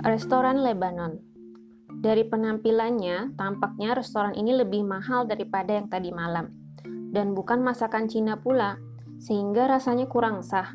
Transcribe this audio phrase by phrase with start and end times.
[0.00, 1.20] Restoran Lebanon.
[2.00, 6.56] Dari penampilannya, tampaknya restoran ini lebih mahal daripada yang tadi malam.
[7.12, 8.80] Dan bukan masakan Cina pula,
[9.20, 10.72] sehingga rasanya kurang sah.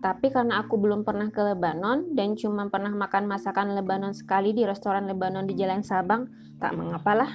[0.00, 4.64] Tapi karena aku belum pernah ke Lebanon dan cuma pernah makan masakan Lebanon sekali di
[4.64, 7.28] restoran Lebanon di Jalan Sabang, tak mengapalah.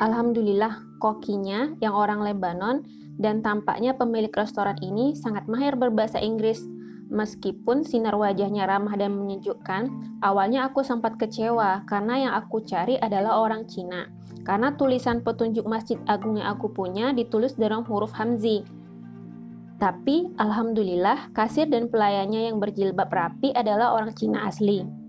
[0.00, 2.80] Alhamdulillah, kokinya yang orang Lebanon
[3.20, 6.64] dan tampaknya pemilik restoran ini sangat mahir berbahasa Inggris
[7.12, 13.36] Meskipun sinar wajahnya ramah dan menyejukkan, awalnya aku sempat kecewa karena yang aku cari adalah
[13.36, 14.08] orang Cina.
[14.48, 18.64] Karena tulisan petunjuk Masjid Agung yang aku punya ditulis dalam huruf Hamzi.
[19.76, 25.02] Tapi, alhamdulillah, kasir dan pelayannya yang berjilbab rapi adalah orang Cina asli.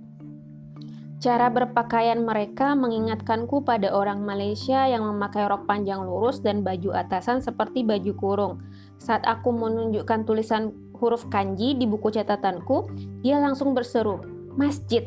[1.24, 7.40] Cara berpakaian mereka mengingatkanku pada orang Malaysia yang memakai rok panjang lurus dan baju atasan
[7.40, 8.54] seperti baju kurung.
[9.00, 12.88] Saat aku menunjukkan tulisan huruf kanji di buku catatanku,
[13.20, 14.24] dia langsung berseru,
[14.56, 15.04] "Masjid."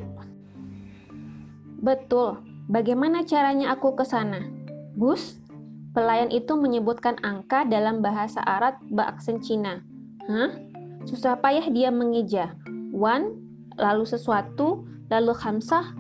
[1.81, 4.45] Betul, bagaimana caranya aku ke sana?
[4.93, 5.41] Bus?
[5.97, 9.81] Pelayan itu menyebutkan angka dalam bahasa Arab beraksen Cina.
[10.29, 10.53] Hah?
[11.09, 12.53] Susah payah dia mengeja.
[12.93, 13.41] One,
[13.81, 15.97] lalu sesuatu, lalu khamsah,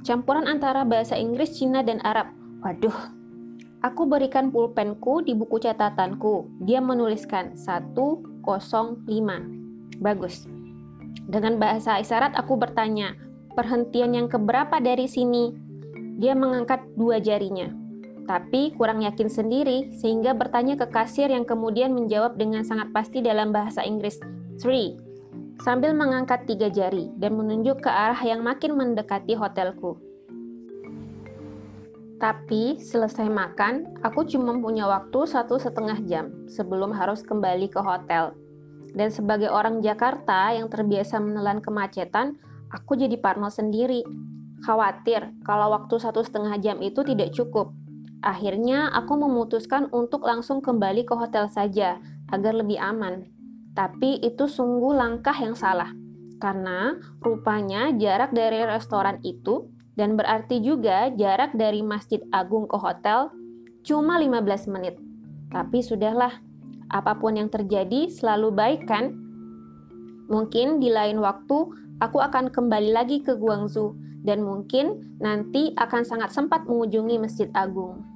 [0.00, 2.32] campuran antara bahasa Inggris, Cina, dan Arab.
[2.64, 2.96] Waduh,
[3.84, 6.64] Aku berikan pulpenku di buku catatanku.
[6.64, 8.33] Dia menuliskan 105.
[9.98, 10.44] Bagus.
[11.24, 13.16] Dengan bahasa isyarat aku bertanya,
[13.56, 15.56] perhentian yang keberapa dari sini?
[16.20, 17.72] Dia mengangkat dua jarinya.
[18.24, 23.52] Tapi kurang yakin sendiri sehingga bertanya ke kasir yang kemudian menjawab dengan sangat pasti dalam
[23.52, 24.16] bahasa Inggris,
[24.60, 24.96] three,
[25.60, 30.00] sambil mengangkat tiga jari dan menunjuk ke arah yang makin mendekati hotelku.
[32.24, 38.32] Tapi selesai makan, aku cuma punya waktu satu setengah jam sebelum harus kembali ke hotel.
[38.96, 42.40] Dan sebagai orang Jakarta yang terbiasa menelan kemacetan,
[42.72, 44.00] aku jadi parno sendiri.
[44.64, 47.76] Khawatir kalau waktu satu setengah jam itu tidak cukup.
[48.24, 52.00] Akhirnya aku memutuskan untuk langsung kembali ke hotel saja
[52.32, 53.28] agar lebih aman.
[53.76, 55.92] Tapi itu sungguh langkah yang salah.
[56.40, 63.30] Karena rupanya jarak dari restoran itu dan berarti juga jarak dari Masjid Agung ke hotel
[63.86, 64.98] cuma 15 menit.
[65.50, 66.42] Tapi sudahlah,
[66.90, 69.14] apa pun yang terjadi selalu baik kan?
[70.26, 71.58] Mungkin di lain waktu
[72.02, 73.94] aku akan kembali lagi ke Guangzhou
[74.24, 78.13] dan mungkin nanti akan sangat sempat mengunjungi Masjid Agung.